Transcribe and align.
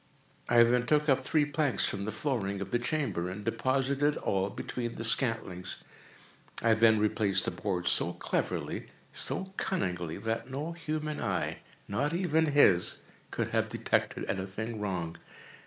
I 0.49 0.63
then 0.63 0.87
took 0.87 1.07
up 1.07 1.19
three 1.23 1.45
planks 1.45 1.85
from 1.85 2.05
the 2.05 2.11
flooring 2.11 2.59
of 2.59 2.71
the 2.71 2.79
chamber, 2.79 3.29
and 3.29 3.45
deposited 3.45 4.17
all 4.17 4.49
between 4.49 4.95
the 4.95 5.03
scantlings. 5.03 5.83
I 6.63 6.73
then 6.73 6.97
replaced 6.97 7.45
the 7.45 7.51
boards 7.51 7.91
so 7.91 8.13
cleverly, 8.13 8.87
so 9.13 9.53
cunningly, 9.57 10.17
that 10.17 10.49
no 10.49 10.71
human 10.71 11.21
eye—not 11.21 12.15
even 12.15 12.47
his—could 12.47 13.49
have 13.49 13.69
detected 13.69 14.25
any 14.27 14.47
thing 14.47 14.79
wrong. 14.81 15.19